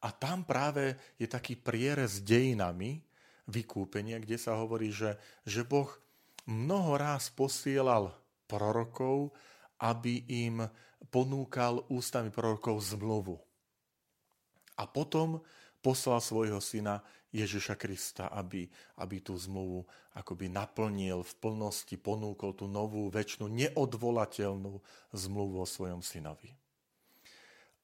a 0.00 0.08
tam 0.12 0.48
práve 0.48 0.96
je 1.20 1.28
taký 1.28 1.60
prierez 1.60 2.24
dejinami 2.24 3.04
vykúpenia, 3.48 4.16
kde 4.16 4.40
sa 4.40 4.56
hovorí, 4.56 4.88
že, 4.88 5.20
že 5.44 5.60
Boh 5.60 5.92
mnoho 6.48 6.96
ráz 6.96 7.28
posielal 7.28 8.16
prorokov, 8.48 9.32
aby 9.80 10.24
im 10.48 10.64
ponúkal 11.12 11.84
ústami 11.92 12.32
prorokov 12.32 12.80
zmluvu. 12.96 13.36
A 14.80 14.88
potom 14.88 15.44
poslal 15.84 16.24
svojho 16.24 16.64
syna 16.64 17.04
Ježiša 17.34 17.74
Krista, 17.74 18.30
aby, 18.30 18.70
aby 19.02 19.16
tú 19.18 19.34
zmluvu 19.34 19.82
akoby 20.14 20.46
naplnil 20.46 21.26
v 21.26 21.32
plnosti, 21.42 21.98
ponúkol 21.98 22.54
tú 22.54 22.70
novú, 22.70 23.10
väčšinu, 23.10 23.50
neodvolateľnú 23.50 24.78
zmluvu 25.10 25.56
o 25.58 25.66
svojom 25.66 25.98
synovi. 25.98 26.54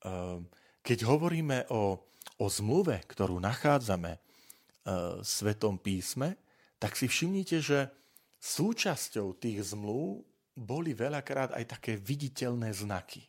Ehm, 0.06 0.46
keď 0.86 0.98
hovoríme 1.02 1.66
o, 1.74 1.98
o 2.38 2.46
zmluve, 2.46 3.02
ktorú 3.10 3.42
nachádzame 3.42 4.14
ehm, 4.14 5.18
v 5.18 5.26
Svetom 5.26 5.82
písme, 5.82 6.38
tak 6.78 6.94
si 6.94 7.10
všimnite, 7.10 7.58
že 7.58 7.90
súčasťou 8.38 9.34
tých 9.36 9.74
zmluv 9.74 10.22
boli 10.54 10.94
veľakrát 10.94 11.58
aj 11.58 11.64
také 11.76 11.98
viditeľné 11.98 12.70
znaky. 12.70 13.26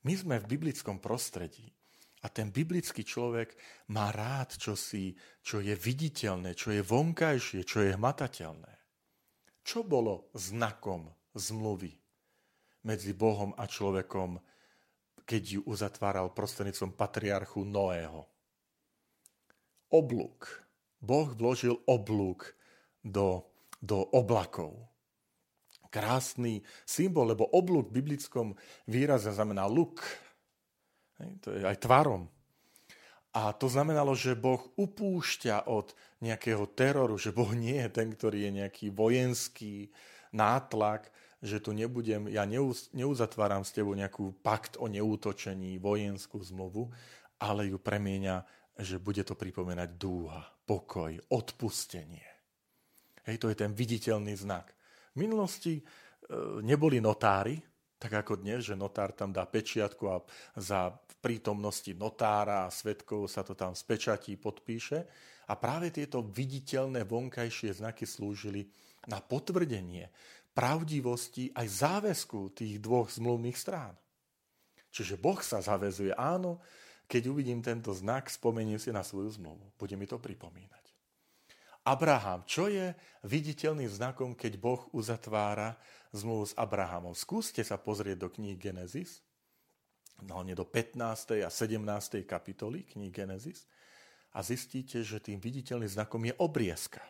My 0.00 0.16
sme 0.16 0.40
v 0.40 0.48
biblickom 0.56 0.96
prostredí 0.96 1.76
a 2.20 2.26
ten 2.28 2.52
biblický 2.52 3.00
človek 3.00 3.56
má 3.96 4.12
rád 4.12 4.60
čosi, 4.60 5.16
čo 5.40 5.64
je 5.64 5.72
viditeľné, 5.72 6.52
čo 6.52 6.68
je 6.68 6.84
vonkajšie, 6.84 7.64
čo 7.64 7.80
je 7.80 7.96
hmatateľné. 7.96 8.72
Čo 9.64 9.84
bolo 9.84 10.28
znakom 10.36 11.08
zmluvy 11.32 11.92
medzi 12.84 13.16
Bohom 13.16 13.56
a 13.56 13.64
človekom, 13.64 14.36
keď 15.24 15.42
ju 15.56 15.60
uzatváral 15.64 16.32
prostredníctvom 16.36 16.92
patriarchu 16.92 17.64
Noého? 17.64 18.28
Oblúk. 19.88 20.64
Boh 21.00 21.32
vložil 21.32 21.80
oblúk 21.88 22.52
do, 23.00 23.48
do 23.80 24.04
oblakov. 24.12 24.76
Krásny 25.88 26.60
symbol, 26.84 27.32
lebo 27.32 27.48
oblúk 27.50 27.88
v 27.90 28.04
biblickom 28.04 28.54
výraze 28.86 29.32
znamená 29.32 29.64
luk, 29.66 30.04
To 31.44 31.48
je 31.52 31.62
aj 31.64 31.80
tvarom. 31.84 32.28
A 33.30 33.54
to 33.54 33.70
znamenalo, 33.70 34.18
že 34.18 34.34
Boh 34.34 34.58
upúšťa 34.74 35.70
od 35.70 35.94
nejakého 36.18 36.66
teroru, 36.74 37.14
že 37.14 37.30
Boh 37.30 37.54
nie 37.54 37.78
je 37.78 37.90
ten, 37.94 38.10
ktorý 38.10 38.50
je 38.50 38.52
nejaký 38.64 38.86
vojenský 38.90 39.94
nátlak, 40.34 41.14
že 41.40 41.62
tu 41.62 41.70
nebudem, 41.72 42.28
ja 42.28 42.44
neuzatváram 42.92 43.64
s 43.64 43.72
tebou 43.72 43.94
nejakú 43.94 44.34
pakt 44.42 44.76
o 44.76 44.90
neútočení, 44.90 45.78
vojenskú 45.78 46.42
zmluvu, 46.42 46.90
ale 47.40 47.70
ju 47.70 47.78
premieňa, 47.80 48.44
že 48.76 49.00
bude 49.00 49.22
to 49.24 49.38
pripomínať 49.38 49.88
dúha, 49.96 50.42
pokoj, 50.66 51.14
odpustenie. 51.32 52.26
Hej, 53.24 53.36
to 53.40 53.46
je 53.48 53.56
ten 53.56 53.72
viditeľný 53.72 54.34
znak. 54.36 54.74
V 55.14 55.22
minulosti 55.22 55.80
e, 55.80 55.82
neboli 56.60 57.00
notári, 57.00 57.56
tak 58.00 58.24
ako 58.24 58.40
dnes, 58.40 58.64
že 58.64 58.72
notár 58.72 59.12
tam 59.12 59.28
dá 59.28 59.44
pečiatku 59.44 60.04
a 60.08 60.24
za 60.56 60.88
prítomnosti 61.20 61.92
notára 61.92 62.64
a 62.64 62.72
svetkov 62.72 63.28
sa 63.28 63.44
to 63.44 63.52
tam 63.52 63.76
spečatí, 63.76 64.40
podpíše. 64.40 65.04
A 65.52 65.52
práve 65.60 65.92
tieto 65.92 66.24
viditeľné 66.24 67.04
vonkajšie 67.04 67.76
znaky 67.76 68.08
slúžili 68.08 68.64
na 69.04 69.20
potvrdenie 69.20 70.08
pravdivosti 70.56 71.52
aj 71.52 71.66
záväzku 71.68 72.56
tých 72.56 72.80
dvoch 72.80 73.12
zmluvných 73.12 73.58
strán. 73.58 73.92
Čiže 74.90 75.20
Boh 75.20 75.38
sa 75.44 75.60
zavezuje, 75.60 76.16
áno, 76.16 76.58
keď 77.04 77.28
uvidím 77.28 77.60
tento 77.60 77.92
znak, 77.92 78.32
spomeniem 78.32 78.80
si 78.80 78.88
na 78.90 79.04
svoju 79.04 79.28
zmluvu. 79.36 79.76
Bude 79.76 79.94
mi 79.94 80.08
to 80.08 80.16
pripomínať. 80.16 80.79
Abraham, 81.90 82.46
čo 82.46 82.70
je 82.70 82.94
viditeľným 83.26 83.90
znakom, 83.90 84.38
keď 84.38 84.62
Boh 84.62 84.86
uzatvára 84.94 85.74
zmluvu 86.14 86.46
s 86.46 86.54
Abrahamom. 86.54 87.18
Skúste 87.18 87.66
sa 87.66 87.74
pozrieť 87.82 88.22
do 88.22 88.28
kníh 88.30 88.54
Genesis, 88.54 89.18
hlavne 90.22 90.54
do 90.54 90.62
15. 90.62 91.42
a 91.42 91.50
17. 91.50 92.22
kapitoly 92.22 92.86
kníh 92.86 93.10
Genesis 93.10 93.66
a 94.30 94.38
zistíte, 94.46 95.02
že 95.02 95.18
tým 95.18 95.42
viditeľným 95.42 95.90
znakom 95.90 96.22
je 96.22 96.34
obriezka. 96.38 97.02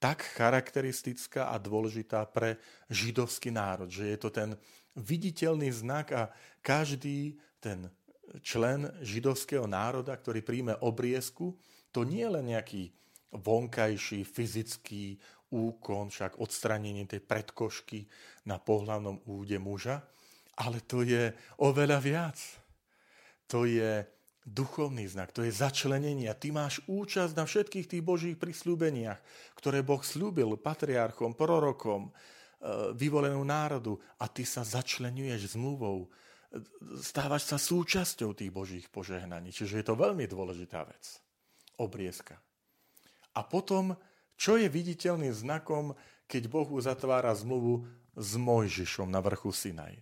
Tak 0.00 0.24
charakteristická 0.32 1.52
a 1.52 1.60
dôležitá 1.60 2.24
pre 2.24 2.56
židovský 2.88 3.52
národ, 3.52 3.92
že 3.92 4.08
je 4.08 4.16
to 4.16 4.32
ten 4.32 4.56
viditeľný 4.96 5.68
znak 5.68 6.08
a 6.16 6.22
každý 6.64 7.36
ten 7.60 7.92
člen 8.40 8.88
židovského 9.04 9.68
národa, 9.68 10.16
ktorý 10.16 10.40
príjme 10.40 10.72
obriezku, 10.80 11.52
to 11.92 12.08
nie 12.08 12.24
je 12.24 12.32
len 12.32 12.46
nejaký 12.48 12.96
vonkajší, 13.34 14.26
fyzický 14.26 15.18
úkon, 15.50 16.10
však 16.10 16.38
odstranenie 16.38 17.06
tej 17.06 17.22
predkošky 17.22 18.06
na 18.46 18.62
pohľavnom 18.62 19.26
úde 19.26 19.58
muža, 19.58 20.02
ale 20.58 20.82
to 20.86 21.02
je 21.02 21.34
oveľa 21.62 21.98
viac. 21.98 22.38
To 23.50 23.66
je 23.66 24.06
duchovný 24.46 25.10
znak, 25.10 25.34
to 25.34 25.42
je 25.42 25.50
začlenenie. 25.50 26.30
Ty 26.38 26.48
máš 26.54 26.78
účasť 26.86 27.34
na 27.34 27.44
všetkých 27.46 27.86
tých 27.90 28.02
božích 28.02 28.36
prisľúbeniach, 28.38 29.18
ktoré 29.58 29.82
Boh 29.82 30.00
slúbil 30.00 30.54
patriarchom, 30.54 31.34
prorokom, 31.34 32.08
e, 32.08 32.10
vyvolenú 32.94 33.42
národu 33.42 33.98
a 34.22 34.30
ty 34.30 34.46
sa 34.46 34.62
začlenuješ 34.62 35.58
zmluvou, 35.58 36.06
stávaš 36.98 37.46
sa 37.46 37.58
súčasťou 37.58 38.34
tých 38.34 38.50
božích 38.50 38.86
požehnaní. 38.90 39.54
Čiže 39.54 39.82
je 39.82 39.86
to 39.86 39.94
veľmi 39.94 40.26
dôležitá 40.26 40.82
vec. 40.82 41.22
Obriezka. 41.78 42.49
A 43.40 43.48
potom 43.48 43.96
čo 44.36 44.60
je 44.60 44.68
viditeľným 44.68 45.32
znakom, 45.32 45.96
keď 46.28 46.52
Boh 46.52 46.68
uzatvára 46.68 47.32
zmluvu 47.32 47.88
s 48.12 48.36
Mojžišom 48.36 49.08
na 49.08 49.24
vrchu 49.24 49.48
Sinaj? 49.48 50.00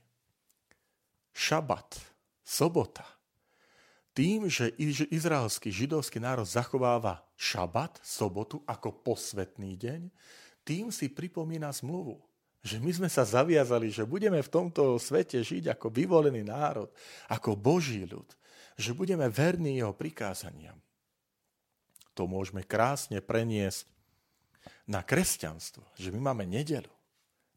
Šabat, 1.30 2.02
sobota. 2.42 3.06
Tým, 4.10 4.50
že 4.50 4.74
izraelský 5.14 5.70
židovský 5.70 6.18
národ 6.18 6.42
zachováva 6.42 7.22
šabat, 7.38 8.02
sobotu, 8.02 8.58
ako 8.66 9.06
posvetný 9.06 9.78
deň, 9.78 10.10
tým 10.66 10.90
si 10.90 11.06
pripomína 11.06 11.70
zmluvu. 11.70 12.18
Že 12.66 12.82
my 12.82 12.90
sme 12.90 13.08
sa 13.10 13.22
zaviazali, 13.22 13.94
že 13.94 14.02
budeme 14.02 14.42
v 14.42 14.50
tomto 14.50 14.98
svete 14.98 15.38
žiť 15.38 15.78
ako 15.78 15.94
vyvolený 15.94 16.42
národ, 16.42 16.90
ako 17.30 17.54
Boží 17.54 18.02
ľud, 18.02 18.26
že 18.74 18.90
budeme 18.90 19.30
verní 19.30 19.78
jeho 19.78 19.94
prikázaniam. 19.94 20.82
To 22.18 22.26
môžeme 22.26 22.66
krásne 22.66 23.22
preniesť 23.22 23.86
na 24.90 25.06
kresťanstvo, 25.06 25.86
že 25.94 26.10
my 26.10 26.34
máme 26.34 26.50
nedelu, 26.50 26.90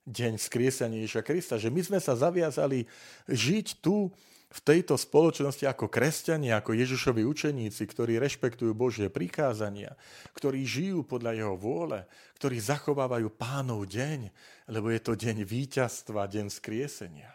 deň 0.06 0.38
skriesania 0.38 1.02
Ježiša 1.02 1.26
Krista, 1.26 1.56
že 1.58 1.74
my 1.74 1.82
sme 1.82 1.97
sa 1.97 2.13
zaviazali 2.13 2.86
žiť 3.26 3.82
tu 3.82 4.13
v 4.52 4.60
tejto 4.62 5.00
spoločnosti 5.00 5.63
ako 5.65 5.88
kresťania, 5.89 6.60
ako 6.62 6.78
Ježišovi 6.78 7.24
učeníci, 7.26 7.82
ktorí 7.88 8.21
rešpektujú 8.21 8.76
Božie 8.78 9.08
prikázania, 9.08 9.97
ktorí 10.36 10.62
žijú 10.67 11.08
podľa 11.08 11.41
Jeho 11.41 11.56
vôle, 11.58 12.06
ktorí 12.38 12.62
zachovávajú 12.62 13.34
pánov 13.34 13.89
deň, 13.89 14.30
lebo 14.69 14.93
je 14.93 15.02
to 15.02 15.17
deň 15.17 15.41
víťazstva, 15.47 16.30
deň 16.30 16.54
skriesenia. 16.54 17.34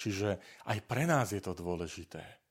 Čiže 0.00 0.40
aj 0.64 0.78
pre 0.88 1.04
nás 1.04 1.34
je 1.34 1.42
to 1.42 1.52
dôležité 1.52 2.41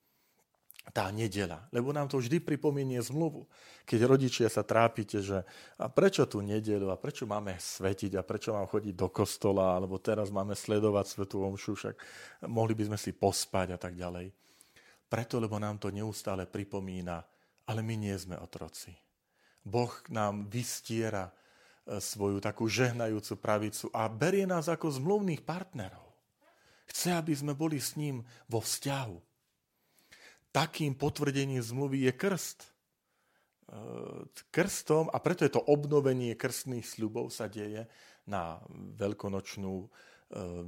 tá 0.90 1.06
nedela, 1.14 1.70
lebo 1.70 1.94
nám 1.94 2.10
to 2.10 2.18
vždy 2.18 2.42
pripomínie 2.42 2.98
zmluvu. 2.98 3.46
Keď 3.86 4.00
rodičia 4.02 4.48
sa 4.50 4.66
trápite, 4.66 5.22
že 5.22 5.46
a 5.78 5.86
prečo 5.88 6.26
tú 6.26 6.42
nedelu, 6.42 6.90
a 6.90 6.98
prečo 6.98 7.30
máme 7.30 7.54
svetiť, 7.54 8.18
a 8.18 8.26
prečo 8.26 8.58
mám 8.58 8.66
chodiť 8.66 8.98
do 8.98 9.08
kostola, 9.14 9.78
alebo 9.78 10.02
teraz 10.02 10.34
máme 10.34 10.58
sledovať 10.58 11.06
svetú 11.06 11.46
omšu, 11.46 11.78
však 11.78 11.96
mohli 12.50 12.74
by 12.74 12.92
sme 12.92 12.98
si 12.98 13.14
pospať 13.14 13.78
a 13.78 13.80
tak 13.80 13.94
ďalej. 13.94 14.34
Preto, 15.06 15.38
lebo 15.38 15.62
nám 15.62 15.78
to 15.78 15.94
neustále 15.94 16.50
pripomína, 16.50 17.22
ale 17.70 17.80
my 17.86 17.96
nie 17.96 18.16
sme 18.18 18.42
otroci. 18.42 18.92
Boh 19.62 19.94
nám 20.10 20.50
vystiera 20.50 21.30
e, 21.30 22.02
svoju 22.02 22.42
takú 22.42 22.66
žehnajúcu 22.66 23.34
pravicu 23.38 23.86
a 23.94 24.10
berie 24.10 24.50
nás 24.50 24.66
ako 24.66 24.90
zmluvných 24.90 25.46
partnerov. 25.46 26.10
Chce, 26.90 27.14
aby 27.14 27.32
sme 27.38 27.54
boli 27.54 27.78
s 27.78 27.94
ním 27.94 28.26
vo 28.50 28.60
vzťahu 28.60 29.31
takým 30.52 30.96
potvrdením 30.96 31.64
zmluvy 31.64 32.12
je 32.12 32.14
krst. 32.14 32.60
E, 32.64 32.70
krstom, 34.52 35.08
a 35.08 35.18
preto 35.24 35.48
je 35.48 35.52
to 35.56 35.64
obnovenie 35.64 36.36
krstných 36.36 36.84
sľubov 36.84 37.32
sa 37.32 37.48
deje 37.48 37.88
na 38.28 38.60
veľkonočnú 39.00 39.76
e, 39.80 39.88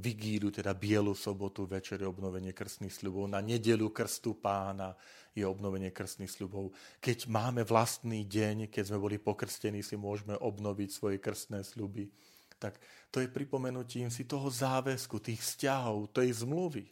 vigílu, 0.00 0.48
teda 0.48 0.72
bielu 0.72 1.12
sobotu, 1.12 1.68
večer 1.68 2.00
je 2.00 2.08
obnovenie 2.08 2.56
krstných 2.56 2.92
sľubov, 2.92 3.28
na 3.28 3.44
nedelu 3.44 3.92
krstu 3.92 4.40
pána 4.40 4.96
je 5.36 5.44
obnovenie 5.44 5.92
krstných 5.92 6.32
sľubov. 6.32 6.72
Keď 7.04 7.28
máme 7.28 7.62
vlastný 7.68 8.24
deň, 8.24 8.72
keď 8.72 8.88
sme 8.88 8.98
boli 8.98 9.20
pokrstení, 9.20 9.84
si 9.84 10.00
môžeme 10.00 10.38
obnoviť 10.40 10.88
svoje 10.88 11.16
krstné 11.20 11.60
sľuby. 11.60 12.08
Tak 12.56 12.80
to 13.12 13.20
je 13.20 13.28
pripomenutím 13.28 14.08
si 14.08 14.24
toho 14.24 14.48
záväzku, 14.48 15.20
tých 15.20 15.42
vzťahov, 15.42 16.14
tej 16.14 16.32
zmluvy. 16.40 16.86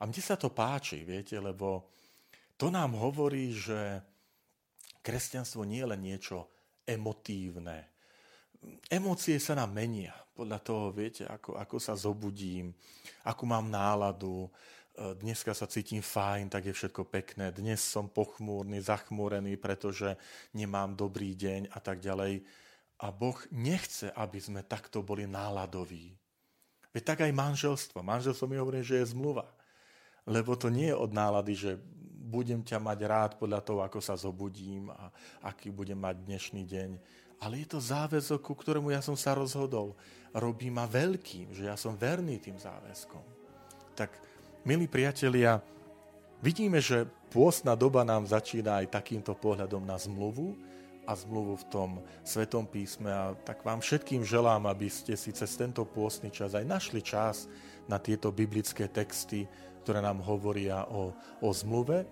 A 0.00 0.04
mne 0.04 0.20
sa 0.20 0.34
to 0.36 0.50
páči, 0.52 1.04
viete, 1.04 1.36
lebo 1.40 1.95
to 2.56 2.72
nám 2.72 2.96
hovorí, 2.96 3.52
že 3.52 4.00
kresťanstvo 5.04 5.62
nie 5.68 5.84
je 5.84 5.90
len 5.92 6.00
niečo 6.02 6.48
emotívne. 6.88 7.88
Emócie 8.88 9.36
sa 9.38 9.54
nám 9.54 9.76
menia. 9.76 10.16
Podľa 10.36 10.58
toho, 10.60 10.92
viete, 10.92 11.24
ako, 11.24 11.56
ako 11.56 11.76
sa 11.80 11.96
zobudím, 11.96 12.72
akú 13.24 13.48
mám 13.48 13.68
náladu, 13.68 14.48
dneska 14.96 15.52
sa 15.52 15.68
cítim 15.68 16.00
fajn, 16.00 16.48
tak 16.48 16.68
je 16.68 16.76
všetko 16.76 17.08
pekné, 17.08 17.52
dnes 17.52 17.80
som 17.80 18.08
pochmúrny, 18.08 18.80
zachmúrený, 18.80 19.60
pretože 19.60 20.16
nemám 20.56 20.96
dobrý 20.96 21.36
deň 21.36 21.72
a 21.72 21.78
tak 21.80 22.00
ďalej. 22.00 22.44
A 23.04 23.12
Boh 23.12 23.36
nechce, 23.52 24.08
aby 24.16 24.40
sme 24.40 24.64
takto 24.64 25.04
boli 25.04 25.28
náladoví. 25.28 26.16
Veď 26.96 27.02
tak 27.04 27.28
aj 27.28 27.32
manželstvo. 27.36 28.00
Manželstvo 28.00 28.48
mi 28.48 28.56
hovorí, 28.56 28.80
že 28.80 29.04
je 29.04 29.12
zmluva. 29.12 29.44
Lebo 30.24 30.56
to 30.56 30.72
nie 30.72 30.88
je 30.88 30.96
od 30.96 31.12
nálady, 31.12 31.52
že 31.52 31.72
budem 32.26 32.60
ťa 32.66 32.82
mať 32.82 32.98
rád 33.06 33.30
podľa 33.38 33.62
toho, 33.62 33.80
ako 33.86 34.02
sa 34.02 34.18
zobudím 34.18 34.90
a 34.90 35.14
aký 35.46 35.70
budem 35.70 35.96
mať 35.96 36.26
dnešný 36.26 36.66
deň. 36.66 36.90
Ale 37.38 37.62
je 37.62 37.68
to 37.70 37.78
záväzok, 37.78 38.42
ku 38.42 38.58
ktorému 38.58 38.90
ja 38.90 38.98
som 38.98 39.14
sa 39.14 39.38
rozhodol. 39.38 39.94
Robí 40.34 40.66
ma 40.66 40.90
veľkým, 40.90 41.54
že 41.54 41.70
ja 41.70 41.78
som 41.78 41.94
verný 41.94 42.42
tým 42.42 42.58
záväzkom. 42.58 43.22
Tak 43.94 44.10
Milí 44.66 44.90
priatelia, 44.90 45.62
vidíme, 46.42 46.82
že 46.82 47.06
pôstna 47.30 47.78
doba 47.78 48.02
nám 48.02 48.26
začína 48.26 48.82
aj 48.82 48.98
takýmto 48.98 49.30
pohľadom 49.30 49.78
na 49.86 49.94
zmluvu 49.94 50.58
a 51.06 51.14
zmluvu 51.14 51.54
v 51.62 51.68
tom 51.70 51.90
Svetom 52.26 52.66
písme. 52.66 53.08
A 53.08 53.32
tak 53.46 53.62
vám 53.62 53.78
všetkým 53.80 54.26
želám, 54.26 54.66
aby 54.66 54.90
ste 54.90 55.14
si 55.14 55.30
cez 55.30 55.54
tento 55.54 55.86
pôstny 55.86 56.34
čas 56.34 56.58
aj 56.58 56.66
našli 56.66 57.00
čas 57.00 57.46
na 57.86 58.02
tieto 58.02 58.34
biblické 58.34 58.90
texty, 58.90 59.46
ktoré 59.86 60.02
nám 60.02 60.18
hovoria 60.26 60.84
o, 60.90 61.14
o 61.40 61.50
zmluve, 61.54 62.02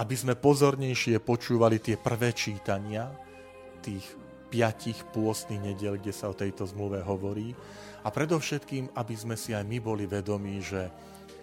aby 0.00 0.14
sme 0.16 0.32
pozornejšie 0.32 1.20
počúvali 1.20 1.76
tie 1.78 2.00
prvé 2.00 2.32
čítania 2.32 3.12
tých 3.84 4.04
piatich 4.48 5.04
pôstnych 5.12 5.60
nedel, 5.60 6.00
kde 6.00 6.16
sa 6.16 6.32
o 6.32 6.34
tejto 6.34 6.64
zmluve 6.64 7.04
hovorí. 7.04 7.52
A 8.00 8.08
predovšetkým, 8.08 8.96
aby 8.96 9.14
sme 9.14 9.36
si 9.36 9.52
aj 9.52 9.68
my 9.68 9.78
boli 9.78 10.08
vedomí, 10.08 10.64
že 10.64 10.88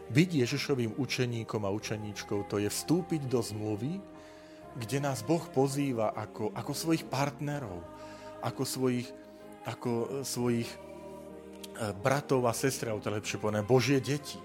byť 0.09 0.29
Ježišovým 0.41 0.97
učeníkom 0.97 1.61
a 1.65 1.73
učeníčkou, 1.73 2.49
to 2.49 2.57
je 2.61 2.69
vstúpiť 2.69 3.29
do 3.29 3.41
zmluvy, 3.41 4.01
kde 4.75 4.97
nás 4.99 5.23
Boh 5.23 5.41
pozýva 5.51 6.11
ako, 6.11 6.51
ako 6.51 6.71
svojich 6.75 7.07
partnerov, 7.07 7.79
ako 8.43 8.63
svojich, 8.67 9.07
ako 9.63 9.91
e, 9.91 10.07
svojich 10.27 10.69
e, 10.69 10.77
bratov 11.99 12.45
a 12.45 12.53
sestry, 12.53 12.91
alebo 12.91 13.03
to 13.03 13.15
lepšie 13.15 13.39
povedané, 13.39 13.63
Božie 13.63 14.03
deti, 14.03 14.37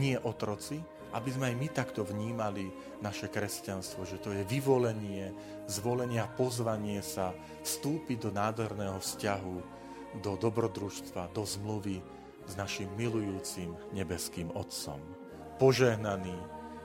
nie 0.00 0.16
otroci, 0.16 0.80
aby 1.12 1.28
sme 1.32 1.52
aj 1.52 1.56
my 1.56 1.68
takto 1.72 2.04
vnímali 2.04 2.68
naše 3.00 3.32
kresťanstvo, 3.32 4.04
že 4.04 4.20
to 4.20 4.32
je 4.32 4.44
vyvolenie, 4.44 5.32
zvolenie 5.64 6.20
a 6.20 6.28
pozvanie 6.28 7.00
sa 7.00 7.32
vstúpiť 7.64 8.28
do 8.28 8.30
nádherného 8.32 9.00
vzťahu, 9.00 9.56
do 10.20 10.32
dobrodružstva, 10.36 11.32
do 11.32 11.44
zmluvy, 11.44 12.00
s 12.48 12.56
našim 12.56 12.88
milujúcim 12.96 13.76
nebeským 13.92 14.48
Otcom. 14.56 14.96
Požehnaný 15.60 16.32